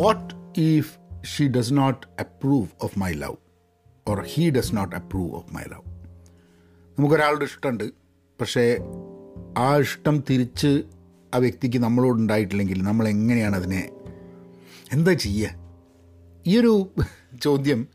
[0.00, 0.92] What if
[1.24, 3.36] she does not approve of my love
[4.08, 5.86] or he does not approve of my love
[6.98, 7.84] നമുക്കൊരാളുടെ ഇഷ്ടമുണ്ട്.
[8.40, 8.64] പക്ഷേ
[9.58, 10.82] ആ ഇഷ്ടം തിരിച്ച്
[11.34, 13.82] ആ വ്യക്തിക്ക് നമ്മളോടുണ്ടായിട്ടില്ലെങ്കിൽ നമ്മൾ എങ്ങനെയാണ് അതിനെ
[14.92, 15.54] എന്താ ചെയ്യുക?
[16.46, 16.72] ഈ ഒരു
[17.42, 17.88] ചോദ്യം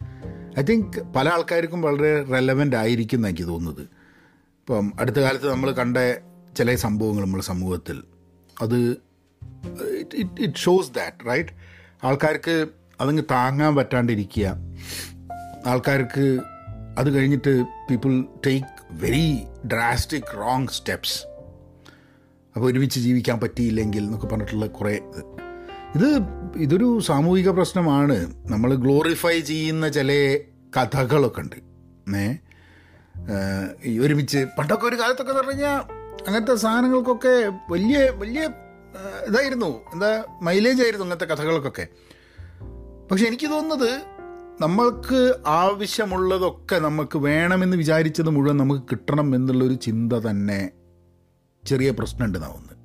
[0.59, 3.83] ഐ തിങ്ക് പല ആൾക്കാർക്കും വളരെ റെലവന്റ് ആയിരിക്കും എന്നെനിക്ക് തോന്നുന്നത്.
[4.61, 5.97] ഇപ്പം അടുത്ത കാലത്ത് നമ്മൾ കണ്ട
[6.57, 8.03] ചില സംഭവങ്ങൾ നമ്മുടെ സമൂഹത്തിൽ.
[8.61, 8.79] അത്
[10.01, 11.49] it it shows that right
[12.05, 12.67] ആൾക്കാർക്ക്
[13.01, 14.55] അതങ്ങ് താങ്ങാൻ പറ്റാണ്ടിരിക്കുക.
[15.65, 16.39] ആൾക്കാർക്ക്
[16.97, 21.25] അത് കഴിഞ്ഞിട്ട് people take very drastic wrong steps
[22.55, 25.23] അപ്പോൾ ഒരുമിച്ച് ജീവിക്കാൻ പറ്റിയില്ലെങ്കിൽ എന്നൊക്കെ പറഞ്ഞിട്ടുള്ള കുറേ ഇത്.
[25.96, 26.23] ഇത്
[26.55, 28.33] ഇതൊരു സാമൂഹിക പ്രശ്നമാണ്.
[28.47, 30.39] നമ്മൾ ഗ്ലോറിഫൈ ചെയ്യുന്ന ചില
[30.77, 31.55] കഥകളൊക്കെ ഉണ്ട്.
[32.17, 32.35] ഏ?
[33.99, 35.77] ഒരുമിച്ച് പണ്ടൊക്കെ ഒരു കാലത്തൊക്കെ പറഞ്ഞു കഴിഞ്ഞാൽ
[36.27, 38.49] അങ്ങനത്തെ സാധനങ്ങൾക്കൊക്കെ വലിയ വലിയ
[39.27, 39.81] ഇതായിരുന്നു.
[39.94, 41.88] എന്താ മൈലേജ് ആയിരുന്നു അങ്ങനത്തെ കഥകൾക്കൊക്കെ.
[43.11, 44.02] പക്ഷെ എനിക്ക് തോന്നുന്നത്
[44.61, 50.69] നമ്മൾക്ക് ആവശ്യമുള്ളതൊക്കെ നമുക്ക് വേണമെന്ന് വിചാരിച്ചത് മുഴുവൻ നമുക്ക് കിട്ടണം എന്നുള്ളൊരു ചിന്ത തന്നെ
[51.65, 52.75] ചെറിയ പ്രശ്നമുണ്ട് തോന്നുന്നത്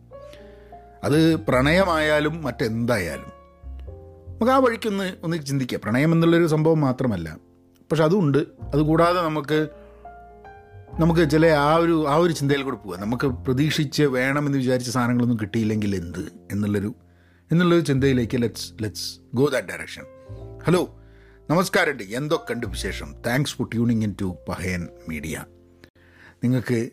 [1.04, 3.32] അത് പ്രണയമായാലും മറ്റെന്തായാലും.
[4.28, 7.36] നമുക്ക് ആ വഴിക്കൊന്ന് ഒന്ന് ചിന്തിക്കുക പ്രണയം എന്നുള്ളൊരു സംഭവം മാത്രമല്ല.
[7.90, 8.38] പക്ഷെ അതുണ്ട്.
[8.74, 9.68] അതുകൂടാതെ നമുക്ക്
[11.00, 15.96] നമുക്ക് ചില ആ ഒരു ആ ഒരു ചിന്തയിൽ കൂടെ പോവുക നമുക്ക് പ്രതീക്ഷിച്ച് വേണമെന്ന് വിചാരിച്ച സാധനങ്ങളൊന്നും കിട്ടിയില്ലെങ്കിൽ
[15.96, 16.94] എന്ത് എന്നുള്ളൊരു
[17.52, 20.02] എന്നുള്ളൊരു ചിന്തയിലേക്ക് let's let's go that direction
[20.66, 21.00] hello
[21.50, 23.14] നമസ്കാരമുണ്ട് എന്തൊക്കെയുണ്ട് വിശേഷം?
[23.26, 25.44] Thanks for tuning in to Pahayan Media
[26.44, 26.90] നിങ്ങൾക്ക്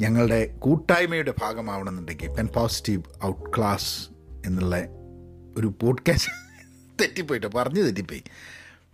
[0.00, 4.08] ഞങ്ങളുടെ കൂട്ടായ്മയുടെ ഭാഗമാവണമെന്നുണ്ടെങ്കിൽ പെൻ പോസിറ്റീവ് ഔട്ട് ക്ലാസ്
[4.46, 4.76] എന്നുള്ള
[5.56, 6.32] ഒരു പോഡ്കാസ്റ്റ്
[7.00, 7.48] തെറ്റിപ്പോയിട്ടോ?
[7.48, 8.22] പറഞ്ഞു തെറ്റിപ്പോയി.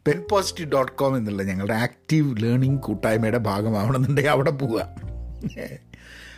[0.06, 4.88] പെൻ പോസിറ്റീവ് ഡോട്ട് കോം എന്നുള്ള ഞങ്ങളുടെ ആക്റ്റീവ് ലേണിംഗ് കൂട്ടായ്മയുടെ ഭാഗമാവണമെന്നുണ്ടെങ്കിൽ അവിടെ പോവുക.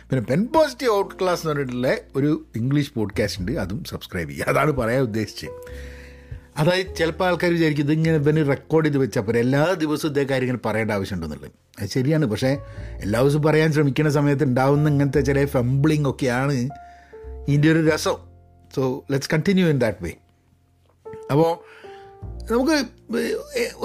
[0.09, 3.51] പിന്നെ പെൻ പോസിറ്റീവ് ഔട്ട് ക്ലാസ് എന്ന് പറഞ്ഞിട്ടുള്ള ഒരു ഇംഗ്ലീഷ് പോഡ്കാസ്റ്റ് ഉണ്ട്.
[3.51, 4.45] അതും സബ്സ്ക്രൈബ് ചെയ്യുക.
[4.47, 5.49] അതാണ് പറയാൻ ഉദ്ദേശിച്ചത്.
[6.57, 9.39] അതായത് ചിലപ്പോൾ ആൾക്കാർ വിചാരിക്കും ഇതിങ്ങനെ ഇവന് റെക്കോർഡ് ചെയ്ത് വെച്ചാൽ പോരെ.
[9.39, 11.51] എല്ലാ ദിവസവും ഇതേ കാര്യം ഇങ്ങനെ പറയേണ്ട ആവശ്യമുണ്ടെന്നുള്ളത്.
[11.81, 12.25] അത് ശരിയാണ്.
[12.25, 12.57] പക്ഷേ
[13.01, 18.15] എല്ലാ ദിവസവും പറയാൻ ശ്രമിക്കുന്ന സമയത്ത് ഉണ്ടാവുന്ന ഇങ്ങനത്തെ ചില ഫംബ്ലിംഗ് ഒക്കെയാണ് ഇതിന്റെ ഒരു രസം.
[18.75, 20.11] So let's continue in that way
[21.31, 21.76] അപ്പോൾ
[22.51, 22.77] നമുക്ക്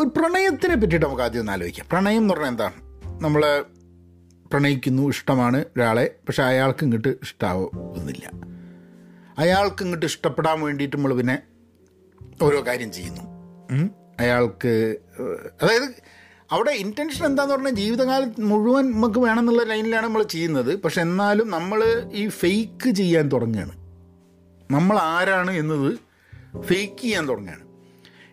[0.00, 1.86] ഒരു പ്രണയത്തിനെ പറ്റിയിട്ട് നമുക്ക് ആദ്യം ഒന്ന് ആലോചിക്കാം.
[1.92, 2.76] പ്രണയം എന്ന് പറഞ്ഞാൽ എന്താണ്
[3.24, 3.42] നമ്മൾ
[4.52, 8.24] പ്രണയിക്കുന്നു ഇഷ്ടമാണ് ഒരാളെ പക്ഷെ അയാൾക്ക് ഇങ്ങോട്ട് ഇഷ്ടാവുന്നില്ല.
[9.38, 11.36] അയാൾക്ക് ഇങ്ങോട്ട് ഇഷ്ടപ്പെടാൻ വേണ്ടിയിട്ട് നമ്മൾ പിന്നെ
[12.42, 13.24] ഓരോ കാര്യം ചെയ്യുന്നു.
[14.20, 14.72] അയാൾക്ക്
[15.62, 15.88] അതായത്
[16.54, 20.72] അവിടെ ഇന്റൻഷൻ എന്താന്ന് പറഞ്ഞാൽ ജീവിതകാലം മുഴുവൻ നമുക്ക് വേണമെന്നുള്ള ലൈനിലാണ് നമ്മൾ ചെയ്യുന്നത്.
[20.82, 21.82] പക്ഷെ എന്നാലും നമ്മൾ
[22.12, 23.74] ഈ ഫേക്ക് ചെയ്യാൻ തുടങ്ങുകയാണ്.
[24.70, 25.90] നമ്മൾ ആരാണ് എന്നത്
[26.70, 27.64] ഫേക്ക് ചെയ്യാൻ തുടങ്ങുകയാണ്.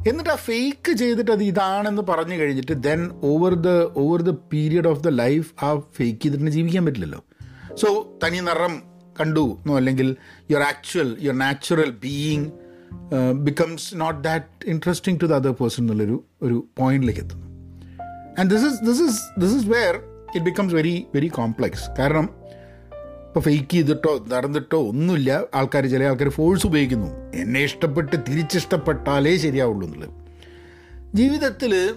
[0.08, 5.02] എന്നിട്ട് ആ ഫേക്ക് ചെയ്തിട്ട് അത് ഇതാണെന്ന് പറഞ്ഞു കഴിഞ്ഞിട്ട് then over the over the period of
[5.02, 7.24] the life ആ ഫേക്ക് ചെയ്തിട്ട് ജീവിക്കാൻ പറ്റില്ലല്ലോ.
[7.76, 8.82] സോ തനി നിറം
[9.20, 10.16] കണ്ടു എന്നോ അല്ലെങ്കിൽ
[10.52, 12.52] your actual your natural being
[13.34, 17.46] becomes not that interesting to the other person എന്നുള്ളൊരു ഒരു പോയിന്റിലേക്ക് എത്തുന്നു.
[18.40, 19.96] And this is this is this is where
[20.36, 22.39] it becomes very very complex കാരണം
[23.30, 25.44] ഇപ്പോൾ ഫേക്ക് ചെയ്തിട്ടോ നടന്നിട്ടോ ഒന്നുമില്ല.
[25.56, 27.32] ആൾക്കാർ ചില ആൾക്കാർ ഫോഴ്സ് ഉപയോഗിക്കുന്നു.
[27.36, 30.10] എന്നെ ഇഷ്ടപ്പെട്ട് തിരിച്ചിഷ്ടപ്പെട്ടാലേ ശരിയാവുള്ളൂ എന്നുള്ളത്.
[31.16, 31.94] ജീവിതത്തിൽ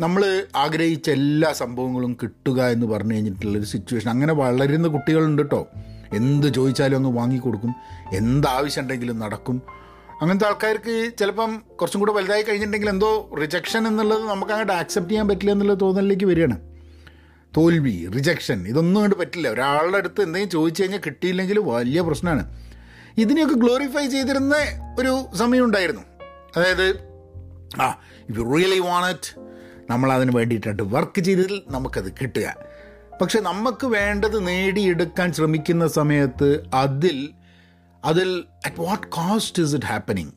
[0.00, 5.68] നമ്മൾ ആഗ്രഹിച്ച എല്ലാ സംഭവങ്ങളും കിട്ടുക എന്ന് പറഞ്ഞു കഴിഞ്ഞിട്ടുള്ളൊരു സിറ്റുവേഷൻ അങ്ങനെ വളരുന്ന കുട്ടികളുണ്ട് കേട്ടോ
[6.12, 7.74] എന്ത് ചോദിച്ചാലും അങ്ങ് വാങ്ങിക്കൊടുക്കും.
[8.12, 9.62] എന്താവശ്യം ഉണ്ടെങ്കിലും നടക്കും.
[10.22, 15.52] അങ്ങനത്തെ ആൾക്കാർക്ക് ചിലപ്പം കുറച്ചും കൂടെ വലുതായി കഴിഞ്ഞിട്ടുണ്ടെങ്കിൽ എന്തോ റിജക്ഷൻ എന്നുള്ളത് നമുക്ക് അങ്ങോട്ട് ആക്സെപ്റ്റ് ചെയ്യാൻ പറ്റില്ല
[15.52, 16.71] എന്നുള്ള തോന്നലിലേക്ക് വരികയാണ്.
[17.56, 19.48] തോൽവി റിജക്ഷൻ ഇതൊന്നും അങ്ങോട്ട് പറ്റില്ല.
[19.48, 22.62] ഒരാളുടെ അടുത്ത് എന്തെങ്കിലും ചോദിച്ചു കഴിഞ്ഞാൽ കിട്ടിയില്ലെങ്കിൽ വലിയ പ്രശ്നമാണ്.
[23.18, 24.54] ഇതിനെയൊക്കെ ഗ്ലോറിഫൈ ചെയ്തിരുന്ന
[24.98, 26.02] ഒരു സമയം ഉണ്ടായിരുന്നു.
[26.56, 26.96] അതായത്
[27.80, 27.98] ആ
[28.30, 29.40] ഇഫ് യു റിയലി വാണ്ട്
[29.90, 32.54] നമ്മൾ നമ്മളതിന് വേണ്ടിയിട്ടുണ്ട് വർക്ക് ചെയ്തതിൽ നമുക്കത് കിട്ടുക.
[33.20, 37.30] പക്ഷെ നമുക്ക് വേണ്ടത് നേടിയെടുക്കാൻ ശ്രമിക്കുന്ന സമയത്ത് അതിൽ
[38.04, 40.30] അതിൽ at what cost is it happening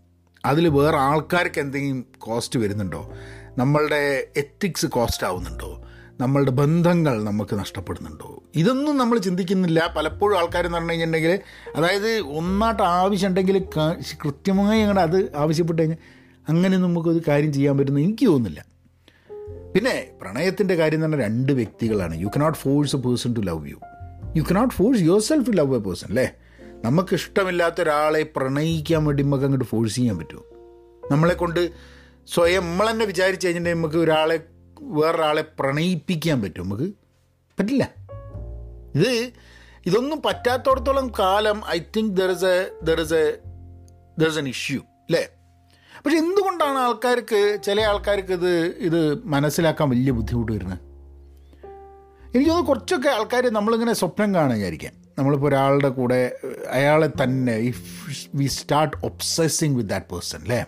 [0.45, 3.13] അതിൽ വേറെ ആൾക്കാർക്ക് എന്തെങ്കിലും കോസ്റ്റ് വരുന്നുണ്ടോ?
[3.57, 5.84] നമ്മളുടെ എത്തിക്സ് കോസ്റ്റ് ആവുന്നുണ്ടോ?
[6.21, 8.43] നമ്മളുടെ ബന്ധങ്ങൾ നമുക്ക് നഷ്ടപ്പെടുന്നുണ്ടോ?
[8.55, 9.93] ഇതൊന്നും നമ്മൾ ചിന്തിക്കുന്നില്ല.
[9.97, 11.39] പലപ്പോഴും ആൾക്കാർ എന്ന് പറഞ്ഞു കഴിഞ്ഞിട്ടുണ്ടെങ്കിൽ
[11.75, 13.59] അതായത് ഒന്നാട്ട് ആവശ്യമുണ്ടെങ്കിൽ
[14.23, 15.97] കൃത്യമായി ഞങ്ങളുടെ അത് ആവശ്യപ്പെട്ട് കഴിഞ്ഞാൽ
[16.49, 18.65] അങ്ങനെ നമുക്കൊരു കാര്യം ചെയ്യാൻ പറ്റുന്ന എനിക്ക് തോന്നുന്നില്ല.
[19.73, 22.21] പിന്നെ പ്രണയത്തിന്റെ കാര്യം തന്നെ രണ്ട് വ്യക്തികളാണ്.
[22.21, 23.79] You cannot force a person to love you
[24.37, 26.31] you cannot force yourself to love a person അല്ലേ?
[26.83, 30.43] നമുക്ക് ഇഷ്ടമില്ലാത്ത ഒരാളെ പ്രണയിക്കാൻ വേണ്ടി നമുക്ക് അങ്ങോട്ട് ഫോഴ്സ് ചെയ്യാൻ പറ്റുമോ?
[31.11, 31.71] നമ്മളെ കൊണ്ട്
[32.27, 34.39] സ്വയം നമ്മൾ തന്നെ വിചാരിച്ചു കഴിഞ്ഞിട്ടുണ്ടെങ്കിൽ നമുക്ക് ഒരാളെ
[34.81, 36.63] വേറൊരാളെ പ്രണയിപ്പിക്കാൻ പറ്റും.
[36.63, 36.83] നമുക്ക്
[37.59, 37.93] പറ്റില്ല.
[38.95, 39.31] ഇത്
[39.85, 43.37] ഇതൊന്നും പറ്റാത്തടത്തോളം കാലം I think there is a there is a
[44.19, 45.29] there is an issue അല്ലേ
[46.05, 50.79] പക്ഷെ എന്തുകൊണ്ടാണ് ആൾക്കാർക്ക് ചില ആൾക്കാർക്ക് ഇത് ഇത് മനസ്സിലാക്കാൻ വലിയ ബുദ്ധിമുട്ട് വരുന്നത്?
[52.35, 56.39] എനിക്ക് തോന്നുന്നു കുറച്ചൊക്കെ ആൾക്കാർ നമ്മളിങ്ങനെ സ്വപ്നം കാണുക വിചാരിക്കാം നമ്മളിപ്പോൾ ഒരാളുടെ കൂടെ
[56.69, 60.65] അയാളെ തന്നെ if we start obsessing with that person അല്ലേ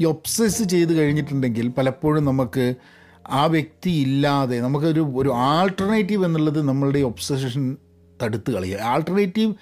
[0.00, 2.74] ഈ ഒബ്സസ് ചെയ്ത് കഴിഞ്ഞിട്ടുണ്ടെങ്കിൽ പലപ്പോഴും നമുക്ക്
[3.30, 7.76] ആ വ്യക്തി ഇല്ലാതെ നമുക്കൊരു ഒരു ആൾട്ടർനേറ്റീവ് എന്നുള്ളത് നമ്മളുടെ ഒബ്സഷൻ
[8.22, 8.78] തടുത്ത് കളയുക.
[8.80, 9.54] ആൾട്ടർനേറ്റീവ്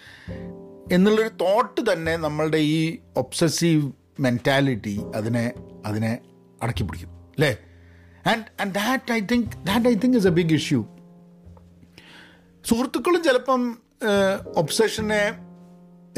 [0.92, 5.52] എന്നുള്ളൊരു തോട്ട് തന്നെ നമ്മളുടെ ഈ ഒബ്സസീവ് മെന്റാലിറ്റി അതിനെ
[5.86, 6.18] അതിനെ
[6.62, 7.08] അടക്കി പിടിക്കും.
[7.08, 7.56] അല്ലേ?
[8.26, 10.86] And and that I think that I think is a big issue
[12.64, 13.78] സുഹൃത്തുക്കളും ചിലപ്പം
[14.56, 15.32] ഒബ്സഷനെ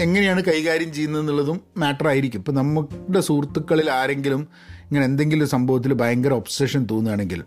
[0.03, 4.49] എങ്ങനെയാണ് കൈകാര്യം ചെയ്യുന്നത് എന്നുള്ളതും മാറ്ററായിരിക്കും ഇപ്പം നമ്മുടെ സുഹൃത്തുക്കളിൽ ആരെങ്കിലും
[4.91, 7.45] ഇങ്ങനെ എന്തെങ്കിലും സംഭവത്തിൽ ഭയങ്കര ഒബ്സഷൻ തോന്നുകയാണെങ്കിൽ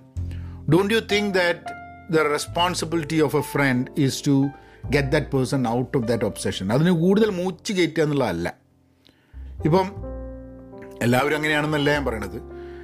[0.73, 4.47] don't you think that the responsibility of a friend is to
[4.89, 8.53] get that person out of that obsession അതിന് കൂടുതൽ മൂച്ച് കയറ്റുക എന്നുള്ളതല്ല.
[9.65, 9.91] ഇപ്പം
[11.01, 12.41] എല്ലാവരും അങ്ങനെയാണെന്നല്ല ഞാൻ പറയണത്.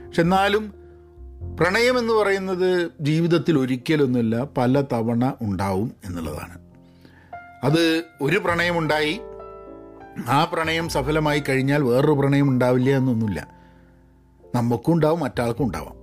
[0.07, 0.73] പക്ഷെ എന്നാലും
[1.59, 6.59] പ്രണയം എന്ന് പറയുന്നത് ജീവിതത്തിൽ ഒരിക്കലൊന്നുമില്ല പല തവണ ഉണ്ടാവും എന്നുള്ളതാണ്.
[7.63, 9.19] അത് ഒരു പ്രണയമുണ്ടായി
[10.27, 13.56] ആ പ്രണയം സഫലമായി കഴിഞ്ഞാൽ വേറൊരു പ്രണയം ഉണ്ടാവില്ല എന്നൊന്നുമില്ല.
[14.57, 15.95] നമുക്കും ഉണ്ടാവും മറ്റാൾക്കും ഉണ്ടാവാം.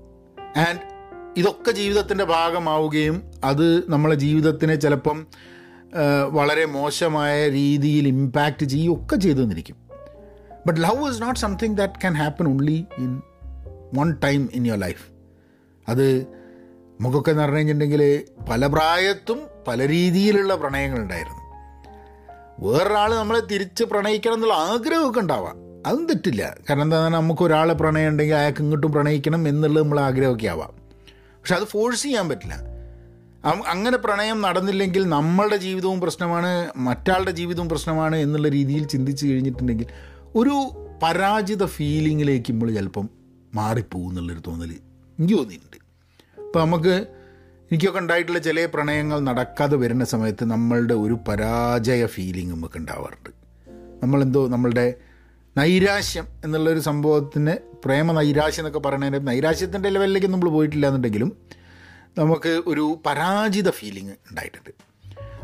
[0.66, 0.82] ആൻഡ്
[1.36, 5.26] ഇതൊക്കെ ജീവിതത്തിന്റെ ഭാഗമാവുകയും അത് നമ്മളെ ജീവിതത്തിനെ ചിലപ്പം
[6.30, 9.76] വളരെ മോശമായ രീതിയിൽ ഇമ്പാക്റ്റ് ചെയ്യുകയൊക്കെ ചെയ്തു തന്നിരിക്കും
[10.66, 13.22] but love is not something that can happen only in
[13.94, 15.04] one time in your life
[15.88, 16.06] അത്
[17.00, 18.02] നമുക്കൊക്കെ എന്ന് പറഞ്ഞു കഴിഞ്ഞിട്ടുണ്ടെങ്കിൽ
[18.50, 21.42] പല പ്രായത്തും പല രീതിയിലുള്ള പ്രണയങ്ങളുണ്ടായിരുന്നു
[22.64, 25.56] വേറൊരാൾ നമ്മളെ തിരിച്ച് പ്രണയിക്കണം എന്നുള്ള ആഗ്രഹമൊക്കെ ഉണ്ടാവാം.
[25.86, 26.56] അതും തെറ്റില്ല.
[26.70, 30.72] കാരണം എന്താ നമുക്ക് ഒരാളെ പ്രണയം ഉണ്ടെങ്കിൽ അയാൾക്ക് ഇങ്ങോട്ടും പ്രണയിക്കണം എന്നുള്ളത് നമ്മൾ ആഗ്രഹമൊക്കെ ആവാം.
[31.40, 32.74] പക്ഷെ അത് ഫോഴ്സ് ചെയ്യാൻ പറ്റില്ല.
[33.66, 39.86] അങ്ങനെ പ്രണയം നടന്നില്ലെങ്കിൽ നമ്മളുടെ ജീവിതവും പ്രശ്നമാണ് മറ്റാളുടെ ജീവിതവും പ്രശ്നമാണ് എന്നുള്ള രീതിയിൽ ചിന്തിച്ച് കഴിഞ്ഞിട്ടുണ്ടെങ്കിൽ
[40.34, 40.54] ഒരു
[41.02, 43.08] പരാജിത ഫീലിങ്ങിലേക്ക് നമ്മൾ ചിലപ്പം
[43.54, 44.72] മാറിപ്പോകും എന്നുള്ളൊരു തോന്നൽ
[45.18, 45.76] എനിക്ക് തോന്നിയിട്ടുണ്ട്.
[46.42, 47.06] അപ്പോൾ നമുക്ക്
[47.70, 53.30] എനിക്കൊക്കെ ഉണ്ടായിട്ടുള്ള ചില പ്രണയങ്ങൾ നടക്കാതെ വരുന്ന സമയത്ത് നമ്മളുടെ ഒരു പരാജയ ഫീലിംഗ് നമുക്ക് ഉണ്ടാവാറുണ്ട്.
[54.02, 54.94] നമ്മളെന്തോ നമ്മളുടെ
[55.56, 57.54] നൈരാശ്യം എന്നുള്ളൊരു സംഭവത്തിന്
[57.84, 61.30] പ്രേമ നൈരാശ്യം എന്നൊക്കെ പറയുന്നതിന്റെ നൈരാശ്യത്തിന്റെ ലെവലിലേക്ക് നമ്മൾ പോയിട്ടില്ല എന്നുണ്ടെങ്കിലും
[62.18, 64.72] നമുക്ക് ഒരു പരാജിത ഫീലിംഗ് ഉണ്ടായിട്ടുണ്ട്.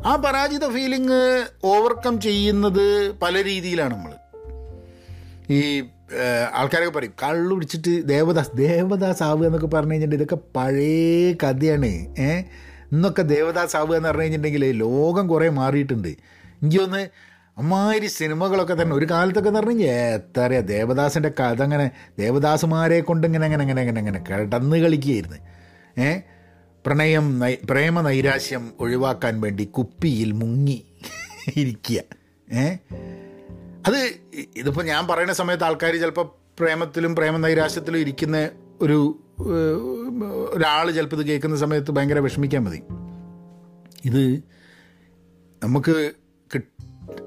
[0.06, 1.18] ആ പരാജിത ഫീലിംഗ്
[1.64, 2.84] ഓവർകം ചെയ്യുന്നത്
[3.22, 4.12] പല രീതിയിലാണ് നമ്മൾ
[5.50, 5.60] ഈ
[6.20, 10.94] ഏഹ്, ആൾക്കാരൊക്കെ പറയും കള്ളു പിടിച്ചിട്ട് ദേവദാസ് ദേവദാസ് ആവുക എന്നൊക്കെ പറഞ്ഞു കഴിഞ്ഞിട്ടുണ്ടെങ്കിൽ ഇതൊക്കെ പഴയ
[11.42, 11.90] കഥയാണ്.
[12.18, 12.28] ഏ
[12.92, 16.08] ഇന്നൊക്കെ ദേവദാസ് ആവുക എന്ന് പറഞ്ഞു കഴിഞ്ഞിട്ടുണ്ടെങ്കിൽ ലോകം കുറേ മാറിയിട്ടുണ്ട്.
[16.56, 17.04] എനിക്ക് തോന്നുന്നു
[17.58, 18.97] അമ്മാതിരി സിനിമകളൊക്കെ തന്നെ.
[18.97, 23.81] ഒരു കാലത്തൊക്കെ എന്ന് പറഞ്ഞു കഴിഞ്ഞാൽ എത്ര അറിയാം ദേവദാസിന്റെ കഥ അങ്ങനെ ദേവദാസുമാരെ കൊണ്ട് ഇങ്ങനെ അങ്ങനെ അങ്ങനെ
[23.81, 25.37] അങ്ങനെ അങ്ങനെ കിടന്ന് കളിക്കുകയായിരുന്നു.
[26.00, 26.20] ഏ?
[26.87, 30.85] പ്രണയം പ്രേമ നൈരാശ്യം ഒഴിവാക്കാൻ വേണ്ടി കുപ്പിയിൽ മുങ്ങി
[31.56, 32.02] ഇരിക്കുക.
[32.52, 32.76] ഏ?
[33.87, 34.14] അത്
[34.56, 38.49] ഇതിപ്പോൾ ഞാൻ പറയുന്ന സമയത്ത് ആൾക്കാർ ചിലപ്പോൾ പ്രേമത്തിലും പ്രേമ നൈരാശ്യത്തിലും ഇരിക്കുന്ന
[38.81, 39.20] ഒരു
[40.55, 42.82] ഒരാൾ ചിലപ്പോൾ ഇത് കേൾക്കുന്ന സമയത്ത് ഭയങ്കര വിഷമിക്കാൻ മതി.
[44.05, 44.43] ഇത്
[45.64, 46.11] നമുക്ക്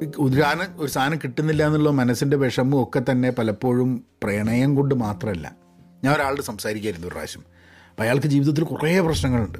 [0.01, 5.55] കിട്ട് ഒരു സാധനം കിട്ടുന്നില്ല എന്നുള്ള മനസ്സിന്റെ വിഷമവും ഒക്കെ തന്നെ പലപ്പോഴും പ്രണയം കൊണ്ട് മാത്രമല്ല.
[6.03, 7.43] ഞാൻ ഒരാളോട് സംസാരിക്കായിരുന്നു ഒരു പ്രാവശ്യം.
[7.89, 9.59] അപ്പം അയാൾക്ക് ജീവിതത്തിൽ കുറേ പ്രശ്നങ്ങളുണ്ട്.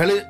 [0.00, 0.20] അയാൾ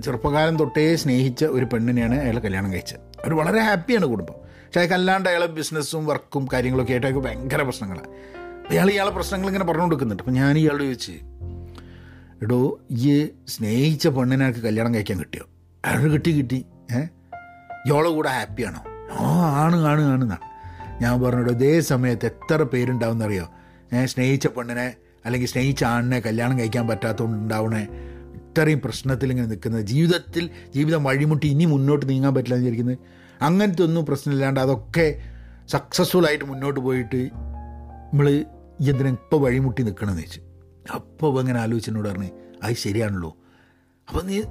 [0.00, 2.98] ചെറുപ്പകാലം തൊട്ടേ സ്നേഹിച്ച ഒരു പെണ്ണിനെയാണ് അയാൾ കല്യാണം കഴിച്ചത്.
[2.98, 4.34] അവർ വളരെ ഹാപ്പിയാണ് കുടുംബം.
[4.34, 9.46] പക്ഷേ അയാൾക്ക് അല്ലാണ്ട് അയാളെ ബിസിനസ്സും വർക്കും കാര്യങ്ങളൊക്കെ ആയിട്ട് അയാൾക്ക് ഭയങ്കര പ്രശ്നങ്ങളാണ് അപ്പം ഇയാൾ ഇയാളെ പ്രശ്നങ്ങൾ
[9.46, 11.12] ഇങ്ങനെ പറഞ്ഞു കൊടുക്കുന്നുണ്ട് അപ്പം ഞാൻ ഇയാളോട് ചോദിച്ച്
[12.42, 15.44] എടോ ഈ സ്നേഹിച്ച പെണ്ണിനെ അയാൾക്ക് കല്യാണം കഴിക്കാൻ കിട്ടിയോ?
[15.84, 16.64] അയാൾ കിട്ടി കിട്ടി.
[16.92, 17.06] ഏ?
[17.86, 18.80] ഇയാളെ കൂടെ ഹാപ്പിയാണോ?
[19.12, 19.24] ആ
[19.64, 20.22] ആണ് ആണ് ആണ്.
[20.22, 20.38] എന്നാണ്
[21.02, 23.46] ഞാൻ പറഞ്ഞിട്ട് ഇതേ സമയത്ത് എത്ര പേരുണ്ടാവും അറിയോ
[23.92, 24.94] ഞാൻ സ്നേഹിച്ച പെണ്ണിനെ
[25.24, 27.88] അല്ലെങ്കിൽ സ്നേഹിച്ച ആണിനെ കല്യാണം കഴിക്കാൻ പറ്റാത്തതുകൊണ്ടുണ്ടാവണേ
[28.34, 29.86] ഇത്രയും പ്രശ്നത്തിൽ ഇങ്ങനെ നിൽക്കുന്നത്.
[29.86, 32.98] ജീവിതത്തിൽ ജീവിതം വഴിമുട്ടി ഇനി മുന്നോട്ട് നീങ്ങാൻ പറ്റില്ല വിചാരിക്കുന്നത്
[33.42, 35.20] അങ്ങനത്തെ ഒന്നും പ്രശ്നമില്ലാണ്ട് അതൊക്കെ
[35.68, 37.30] സക്സസ്ഫുൾ ആയിട്ട് മുന്നോട്ട് പോയിട്ട്
[38.10, 38.44] നമ്മൾ
[38.80, 40.40] എന്തിനാ ഇപ്പോൾ വഴിമുട്ടി നിൽക്കണമെന്ന് വെച്ച്.
[40.94, 42.30] അപ്പോൾ ഇങ്ങനെ ആലോചിച്ചതിനോട് പറഞ്ഞ്
[42.62, 43.36] അത് ശരിയാണല്ലോ.
[44.08, 44.42] അപ്പോൾ നീ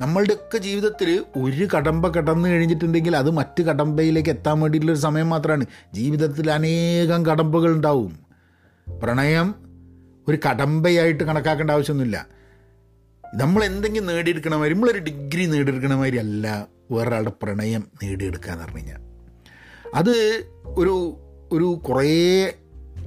[0.00, 5.66] നമ്മളുടെയൊക്കെ ജീവിതത്തിൽ ഒരു കടമ്പ കടന്നു കഴിഞ്ഞിട്ടുണ്ടെങ്കിൽ അത് മറ്റ് കടമ്പയിലേക്ക് എത്താൻ വേണ്ടിയിട്ടുള്ളൊരു സമയം മാത്രമാണ്.
[5.94, 8.18] ജീവിതത്തിൽ അനേകം കടമ്പകൾ ഉണ്ടാവും.
[9.02, 9.54] പ്രണയം
[10.28, 12.26] ഒരു കടമ്പയായിട്ട് കണക്കാക്കേണ്ട ആവശ്യമൊന്നുമില്ല.
[13.34, 19.00] നമ്മൾ എന്തെങ്കിലും നേടിയെടുക്കണ മാതിരി നമ്മളൊരു ഡിഗ്രി നേടിയെടുക്കണ മാതിരി അല്ല വേറൊരാളുടെ പ്രണയം നേടിയെടുക്കുക എന്ന് പറഞ്ഞു കഴിഞ്ഞാൽ.
[19.94, 21.18] അത് ഒരു
[21.52, 22.52] ഒരു കുറേ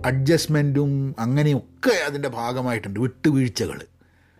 [0.05, 3.81] അഡ്ജസ്റ്റ്മെന്റും അങ്ങനെയൊക്കെ അതിന്റെ ഭാഗമായിട്ടുണ്ട് വിട്ടുവീഴ്ചകൾ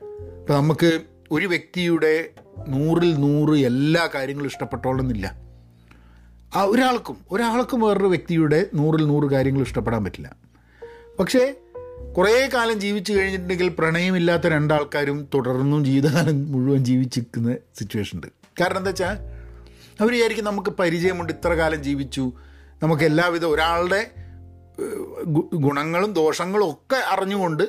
[0.03, 2.29] ഇപ്പം നമുക്ക് ഒരു വ്യക്തിയുടെ
[2.67, 5.36] നൂറിൽ നൂറ് എല്ലാ കാര്യങ്ങളും ഇഷ്ടപ്പെട്ടോളെന്നില്ല.
[6.55, 10.36] ആ ഒരാൾക്കും ഒരാൾക്കും വേറൊരു വ്യക്തിയുടെ നൂറിൽ നൂറ് കാര്യങ്ങൾ ഇഷ്ടപ്പെടാൻ പറ്റില്ല.
[11.19, 11.55] പക്ഷേ
[12.17, 18.27] കുറേ കാലം ജീവിച്ചു കഴിഞ്ഞിട്ടുണ്ടെങ്കിൽ പ്രണയമില്ലാത്ത രണ്ടാൾക്കാരും തുടർന്നും ജീവിതകാലം മുഴുവൻ ജീവിച്ചിരിക്കുന്ന സിറ്റുവേഷൻ ഉണ്ട്.
[18.62, 19.17] കാരണം എന്താ വെച്ചാൽ
[20.01, 22.33] അവർ വിചാരിക്കും നമുക്ക് പരിചയമുണ്ട് ഇത്ര കാലം ജീവിച്ചു.
[22.83, 24.12] നമുക്ക് എല്ലാവിധ ഒരാളുടെ
[25.55, 27.63] ഗുണങ്ങളും ദോഷങ്ങളും ഒക്കെ അറിഞ്ഞുകൊണ്ട്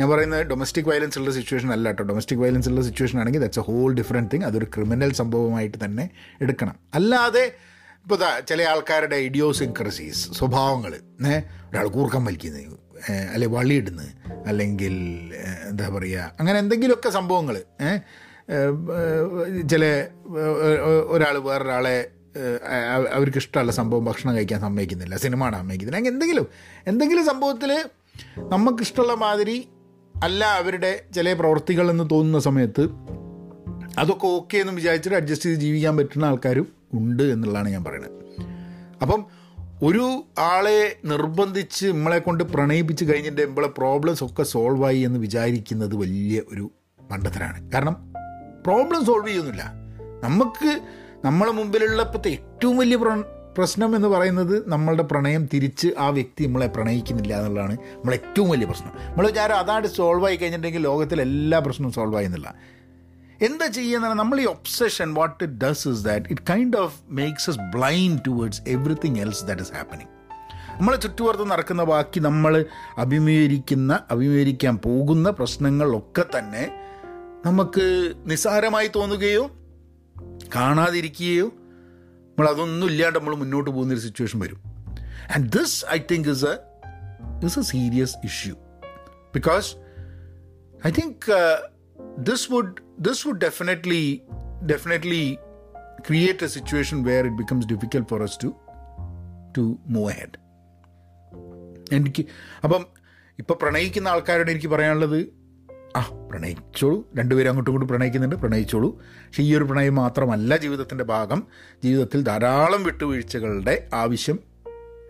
[0.00, 3.62] ഞാൻ പറയുന്നത് ഡൊമസ്റ്റിക് വയലൻസ് ഉള്ള സിറ്റുവേഷൻ അല്ല കേട്ടോ ഡൊമസ്റ്റിക് വയലൻസ് ഉള്ള സിറ്റുവേഷൻ ആണെങ്കിൽ that's a
[3.62, 6.76] whole different thing അതൊരു ക്രിമിനൽ സംഭവമായിട്ട് തന്നെ എടുക്കണം.
[6.94, 7.54] അല്ലാതെ
[8.02, 10.94] ഇപ്പോൾ ചില ആൾക്കാരുടെ ഐഡിയോസിൻക്രസീസ് സ്വഭാവങ്ങൾ
[11.70, 12.88] ഒരാൾ കൂർക്കം വലിക്കുന്നത്
[13.32, 14.08] അല്ലെ വള്ളിയിടുന്നത്
[14.46, 14.94] അല്ലെങ്കിൽ
[15.68, 17.62] എന്താ പറയുക അങ്ങനെ എന്തെങ്കിലുമൊക്കെ സംഭവങ്ങൾ
[19.68, 20.06] ചില
[21.08, 22.10] ഒരാൾ വേറൊരാളെ
[23.14, 25.16] അവർക്ക് ഇഷ്ടമുള്ള സംഭവം ഭക്ഷണം കഴിക്കാൻ സമ്മതിക്കുന്നില്ല.
[25.16, 25.96] സിനിമ കാണാൻ സമ്മതിക്കുന്നില്ല.
[25.96, 26.46] അങ്ങനെ എന്തെങ്കിലും
[26.86, 27.84] എന്തെങ്കിലും സംഭവത്തിൽ
[28.38, 29.68] നമുക്കിഷ്ടമുള്ള മാതിരി
[30.22, 32.88] അല്ല അവരുടെ ചില പ്രവർത്തികൾ എന്ന് തോന്നുന്ന സമയത്ത്
[33.98, 38.12] അതൊക്കെ ഓക്കെ എന്ന് വിചാരിച്ചിട്ട് അഡ്ജസ്റ്റ് ചെയ്ത് ജീവിക്കാൻ പറ്റുന്ന ആൾക്കാരും ഉണ്ട് എന്നുള്ളതാണ് ഞാൻ പറയുന്നത്.
[39.02, 39.26] അപ്പം
[39.82, 46.42] ഒരു ആളെ നിർബന്ധിച്ച് നമ്മളെ കൊണ്ട് പ്രണയിപ്പിച്ച് കഴിഞ്ഞിട്ട് നമ്മളെ പ്രോബ്ലംസ് ഒക്കെ സോൾവ് ആയി എന്ന് വിചാരിക്കുന്നത് വലിയ
[46.52, 46.70] ഒരു
[47.10, 47.72] മണ്ടത്തരാണ്.
[47.72, 48.12] കാരണം
[48.66, 49.72] പ്രോബ്ലം സോൾവ് ചെയ്യുന്നില്ല
[50.24, 50.80] നമുക്ക്
[51.24, 53.24] നമ്മളെ മുമ്പിലുള്ള ഇപ്പോഴത്തെ ഏറ്റവും വലിയ പ്ര-
[53.56, 58.92] പ്രശ്നം എന്ന് പറയുന്നത് നമ്മളുടെ പ്രണയം തിരിച്ച് ആ വ്യക്തി നമ്മളെ പ്രണയിക്കുന്നില്ല എന്നുള്ളതാണ് നമ്മളെ ഏറ്റവും വലിയ പ്രശ്നം.
[59.06, 62.50] നമ്മൾ വിചാരം അതാണ് സോൾവ് ആയി കഴിഞ്ഞിട്ടുണ്ടെങ്കിൽ ലോകത്തിലെ എല്ലാ പ്രശ്നവും സോൾവ് ആയി എന്നുള്ള
[63.40, 67.60] എന്താ ചെയ്യുന്ന നമ്മൾ ഈ obsession what it does is that it kind of makes us
[67.74, 70.12] blind towards everything else that is happening
[70.78, 72.52] നമ്മളെ ചുറ്റുപുറത്ത് നടക്കുന്ന ബാക്കി നമ്മൾ
[72.98, 76.64] അഭിമുഖീകരിക്കുന്ന അഭിമുഖീകരിക്കാൻ പോകുന്ന പ്രശ്നങ്ങളൊക്കെ തന്നെ
[77.44, 77.84] നമുക്ക്
[78.26, 79.44] നിസ്സാരമായി തോന്നുകയോ
[80.54, 81.46] കാണാതിരിക്കുകയോ
[82.30, 84.60] നമ്മൾ അതൊന്നും ഇല്ലാണ്ട് നമ്മൾ മുന്നോട്ട് പോകുന്നൊരു സിറ്റുവേഷൻ വരും
[85.34, 86.54] and this I think is a
[87.46, 88.54] is a serious issue
[89.34, 89.68] because
[90.86, 91.26] I think
[92.22, 94.02] this would this would definitely
[94.66, 95.24] definitely
[96.00, 98.48] create a situation where it becomes difficult for us to
[99.54, 99.62] to
[99.94, 100.32] move ahead.
[101.92, 102.22] എനിക്ക്
[102.64, 102.82] അപ്പം
[103.38, 105.18] ഇപ്പം പ്രണയിക്കുന്ന ആൾക്കാരോട് എനിക്ക് പറയാനുള്ളത്
[105.96, 107.08] ആ പ്രണയിച്ചോളൂ.
[107.16, 108.36] രണ്ടുപേരും അങ്ങോട്ടും ഇങ്ങോട്ടും പ്രണയിക്കുന്നുണ്ട്.
[108.36, 108.96] പ്രണയിച്ചോളൂ.
[109.02, 111.46] പക്ഷേ ഈ ഒരു പ്രണയം മാത്രമല്ല ജീവിതത്തിന്റെ ഭാഗം.
[111.84, 114.38] ജീവിതത്തിൽ ധാരാളം വിട്ടുവീഴ്ചകളുടെ ആവശ്യം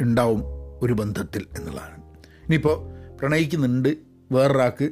[0.00, 0.42] ഉണ്ടാവും
[0.82, 1.96] ഒരു ബന്ധത്തിൽ എന്നുള്ളതാണ്.
[2.18, 3.96] ഇനിയിപ്പോൾ പ്രണയിക്കുന്നുണ്ട്.
[4.32, 4.84] വേറൊരാൾക്ക്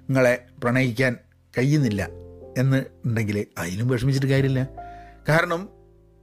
[0.00, 1.16] നിങ്ങളെ പ്രണയിക്കാൻ
[1.58, 2.08] കഴിയുന്നില്ല
[2.58, 4.68] എന്ന് ഉണ്ടെങ്കിൽ അതിലും വിഷമിച്ചിട്ട് കാര്യമില്ല.
[5.28, 5.68] കാരണം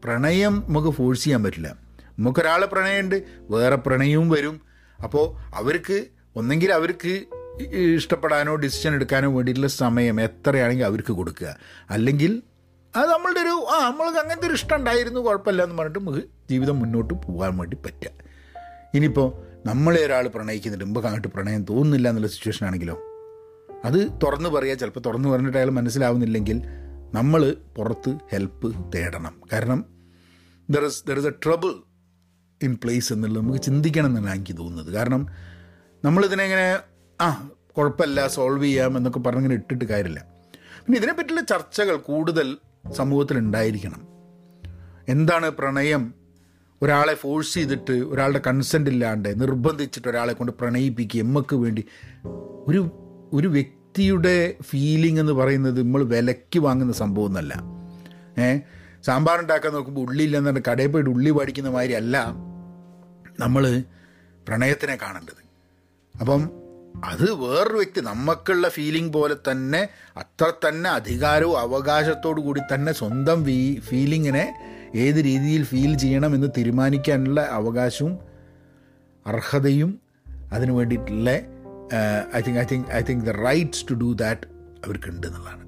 [0.03, 1.75] പ്രണയം നമുക്ക് ഫോഴ്സ് ചെയ്യാൻ പറ്റില്ല.
[2.19, 3.24] നമുക്കൊരാളെ പ്രണയമുണ്ട്.
[3.38, 4.62] വേറെ പ്രണയവും വരും.
[5.03, 6.05] അപ്പോൾ അവർക്ക്
[6.36, 7.24] ഒന്നെങ്കിൽ അവർക്ക്
[7.64, 11.58] ഇഷ്ടപ്പെടാനോ ഡിസിഷൻ എടുക്കാനോ വേണ്ടിയിട്ടുള്ള സമയം എത്രയാണെങ്കിൽ അവർക്ക് കൊടുക്കുക.
[11.90, 12.44] അല്ലെങ്കിൽ
[12.96, 17.14] അത് നമ്മളുടെ ഒരു ആ നമ്മൾക്ക് അങ്ങനത്തെ ഒരു ഇഷ്ടം ഉണ്ടായിരുന്നു കുഴപ്പമില്ല എന്ന് പറഞ്ഞിട്ട് നമുക്ക് ജീവിതം മുന്നോട്ട്
[17.14, 18.10] പോകാൻ വേണ്ടി പറ്റുക.
[18.94, 19.28] ഇനിയിപ്പോൾ
[19.66, 22.98] നമ്മളെ ഒരാൾ പ്രണയിക്കുന്നുണ്ട് മുമ്പ് അങ്ങോട്ട് പ്രണയം തോന്നുന്നില്ല എന്നുള്ള സിറ്റുവേഷൻ ആണെങ്കിലോ
[23.86, 26.58] അത് തുറന്നു പറയുക ചിലപ്പോൾ തുറന്നു പറഞ്ഞിട്ട് അയാൾ മനസ്സിലാവുന്നില്ലെങ്കിൽ
[27.14, 29.42] നമ്മൾ പുറത്ത് ഹെൽപ്പ് തേടണം.
[29.54, 29.86] കാരണം
[30.70, 31.74] there is there is a trouble
[32.64, 34.94] in place എന്നുള്ളത് നമുക്ക് ചിന്തിക്കണം എന്നാണ് എനിക്ക് തോന്നുന്നത്.
[34.94, 35.28] കാരണം
[36.06, 36.80] നമ്മളിതിനെങ്ങനെ
[37.21, 40.25] ആ കുഴപ്പമില്ല സോൾവ് ചെയ്യാം എന്നൊക്കെ പറഞ്ഞിങ്ങനെ ഇട്ടിട്ട് കാര്യമില്ല.
[40.86, 42.57] പിന്നെ ഇതിനെപ്പറ്റിയുള്ള ചർച്ചകൾ കൂടുതൽ
[42.93, 44.07] സമൂഹത്തിൽ ഉണ്ടായിരിക്കണം
[45.09, 46.13] എന്താണ് പ്രണയം?
[46.81, 51.83] ഒരാളെ ഫോഴ്സ് ചെയ്തിട്ട് ഒരാളുടെ കൺസെന്റ് ഇല്ലാണ്ട് നിർബന്ധിച്ചിട്ട് ഒരാളെ കൊണ്ട് പ്രണയിപ്പിക്കുക എമ്മക്ക് വേണ്ടി.
[52.67, 52.81] ഒരു
[53.33, 57.53] ഒരു വ്യക്തിയുടെ ഫീലിംഗ് എന്ന് പറയുന്നത് നമ്മൾ വിലയ്ക്ക് വാങ്ങുന്ന സംഭവം ഒന്നല്ല
[58.41, 58.59] ഏ
[59.03, 62.27] സാമ്പാർ ഉണ്ടാക്കാൻ നോക്കുമ്പോൾ ഉള്ളി പറഞ്ഞാൽ കടയിൽ പോയിട്ട് ഉള്ളി പഠിക്കുന്ന മാതിരി അല്ല
[63.39, 63.83] നമ്മൾ
[64.47, 65.41] പ്രണയത്തിനെ കാണേണ്ടത്.
[66.21, 73.46] അപ്പം അത് വേറൊരു വ്യക്തി നമുക്കുള്ള ഫീലിംഗ് പോലെ തന്നെ അത്ര തന്നെ അധികാരവും അവകാശത്തോടു കൂടി തന്നെ സ്വന്തം
[73.46, 74.53] ഫീ ഫീലിങ്ങിനെ
[74.96, 78.17] ഏത് രീതിയിൽ ഫീൽ ചെയ്യണം എന്ന് തീരുമാനിക്കാനുള്ള അവകാശവും
[79.27, 80.01] അർഹതയും
[80.51, 81.32] അതിനു വേണ്ടിയിട്ടുള്ള
[82.36, 84.41] I think I think I think the rights to do that
[84.86, 85.63] അവർക്കുണ്ട് എന്നുള്ളതാണ്.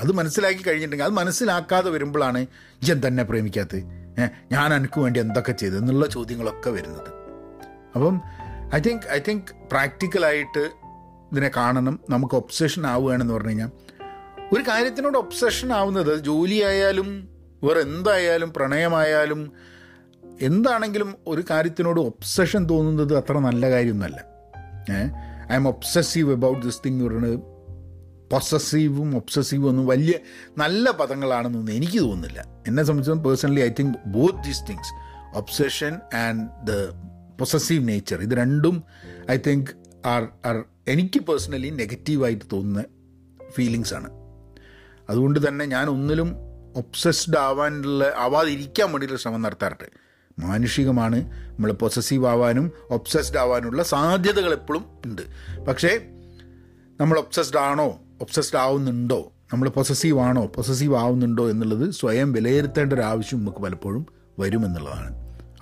[0.00, 2.46] അത് മനസ്സിലാക്കി കഴിഞ്ഞിട്ടുണ്ടെങ്കിൽ അത് മനസ്സിലാക്കാതെ വരുമ്പോഴാണ്
[2.82, 4.00] ജൻ തന്നെ പ്രേമിക്കാത്തത്.
[4.52, 7.10] ഞാൻ എനിക്ക് വേണ്ടി എന്തൊക്കെ ചെയ്തു എന്നുള്ള ചോദ്യങ്ങളൊക്കെ വരുന്നത്.
[7.94, 8.20] അപ്പം
[8.74, 10.70] ഐ തിങ്ക് ഐ തിങ്ക് പ്രാക്ടിക്കലായിട്ട്
[11.32, 12.00] ഇതിനെ കാണണം.
[12.10, 13.70] നമുക്ക് ഒബ്സഷൻ ആവുകയാണെന്ന് പറഞ്ഞു കഴിഞ്ഞാൽ
[14.52, 17.28] ഒരു കാര്യത്തിനോട് ഒബ്സഷൻ ആവുന്നത് ജോലിയായാലും
[17.64, 19.52] വേറെ എന്തായാലും പ്രണയമായാലും
[20.40, 24.24] എന്താണെങ്കിലും ഒരു കാര്യത്തിനോട് ഒബ്സഷൻ തോന്നുന്നത് അത്ര നല്ല കാര്യമൊന്നുമല്ല.
[24.94, 25.10] Eh
[25.54, 27.38] I'm obsessive about this thing പറയുന്നത്
[28.32, 30.14] പൊസസീവും ഒബ്സസീവും ഒന്നും വലിയ
[30.58, 32.44] നല്ല പദങ്ങളാണെന്നൊന്നും എനിക്ക് തോന്നുന്നില്ല.
[32.66, 34.92] എന്നെ സംബന്ധിച്ചിടത്തോളം personally I think both these things
[35.36, 36.70] obsession and the
[37.40, 38.82] possessive nature ഇത് രണ്ടും
[39.30, 39.70] ഐ തിങ്ക്
[40.06, 42.84] ആർ ആർ എനിക്ക് പേഴ്സണലി നെഗറ്റീവായിട്ട് തോന്നുന്ന
[43.50, 44.08] ഫീലിങ്സ് ആണ്.
[45.10, 46.28] അതുകൊണ്ട് തന്നെ ഞാൻ ഒന്നിലും
[46.76, 49.88] ഒബ്സസ്ഡ് ആവാനുള്ള ആവാതിരിക്കാൻ വേണ്ടിയിട്ടുള്ള ശ്രമം നടത്താറുണ്ട്
[50.38, 55.22] മാനുഷികമാണ് നമ്മൾ പൊസസീവ് ആവാനും ഒബ്സസ്ഡ് ആവാനുള്ള സാധ്യതകൾ എപ്പോഴും ഉണ്ട്.
[55.68, 55.92] പക്ഷേ
[57.00, 57.88] നമ്മൾ ഒബ്സസ്ഡ് ആണോ
[58.20, 64.06] ഒബ്സസ്ഡ് ആവുന്നുണ്ടോ നമ്മൾ പൊസസീവ് ആണോ പൊസസീവ് ആവുന്നുണ്ടോ എന്നുള്ളത് സ്വയം വിലയിരുത്തേണ്ട ഒരു ആവശ്യം നമുക്ക് പലപ്പോഴും
[64.38, 65.10] വരുമെന്നുള്ളതാണ്.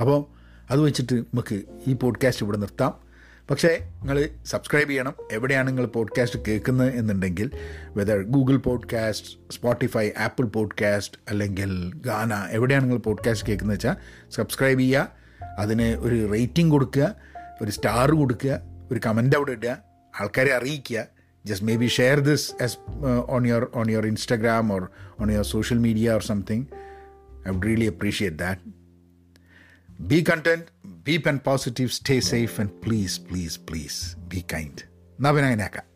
[0.00, 0.37] അപ്പോൾ
[0.70, 3.08] അത് വെച്ചിട്ട് നമുക്ക് ഈ പോഡ്കാസ്റ്റ് ഇവിടെ നിർത്താം.
[3.50, 5.14] പക്ഷേ നിങ്ങൾ സബ്സ്ക്രൈബ് ചെയ്യണം.
[5.32, 7.50] എവിടെയാണ് നിങ്ങൾ പോഡ്കാസ്റ്റ് കേൾക്കുന്നത് എന്നുണ്ടെങ്കിൽ
[7.88, 13.96] whether Google podcast Spotify Apple podcast അല്ലെങ്കിൽ ഗാന എവിടെയാണ് നിങ്ങൾ പോഡ്കാസ്റ്റ് കേൾക്കുന്നത് വെച്ചാൽ
[14.30, 15.12] സബ്സ്ക്രൈബ് ചെയ്യുക.
[15.58, 17.14] അതിന് ഒരു റേറ്റിംഗ് കൊടുക്കുക.
[17.62, 18.60] ഒരു സ്റ്റാർ കൊടുക്കുക.
[18.92, 19.78] ഒരു കമന്റ് അവിടെ ഇടുക.
[20.20, 21.06] ആൾക്കാരെ അറിയിക്കുക.
[21.46, 22.78] Just maybe share this us
[23.28, 24.88] on your on your Instagram or
[25.20, 26.64] on your social media or something
[27.48, 28.77] I would really appreciate that.
[30.06, 30.70] Be content,
[31.04, 34.82] be pen positive, stay safe, and please, please, please be kind.
[35.20, 35.86] നവനായനേക്കാം